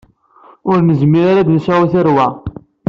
[0.69, 2.27] Ur nezmir ara ad nesɛu tarwa.